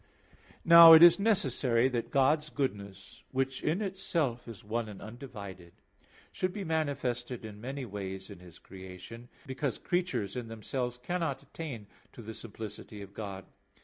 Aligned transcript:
Now 0.65 0.93
it 0.93 1.03
is 1.03 1.19
necessary 1.19 1.87
that 1.89 2.09
God's 2.09 2.49
goodness, 2.49 3.21
which 3.29 3.61
in 3.61 3.83
itself 3.83 4.47
is 4.47 4.63
one 4.63 4.89
and 4.89 4.99
undivided, 4.99 5.73
should 6.31 6.51
be 6.53 6.63
manifested 6.63 7.45
in 7.45 7.61
many 7.61 7.85
ways 7.85 8.31
in 8.31 8.39
His 8.39 8.57
creation; 8.57 9.29
because 9.45 9.77
creatures 9.77 10.35
in 10.35 10.47
themselves 10.47 10.97
cannot 10.97 11.43
attain 11.43 11.85
to 12.13 12.23
the 12.23 12.33
simplicity 12.33 13.03
of 13.03 13.13
God. 13.13 13.45